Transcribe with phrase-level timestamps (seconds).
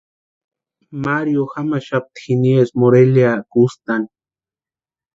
[1.05, 4.07] Mario jamaxapti jiniesï Morelia kustani.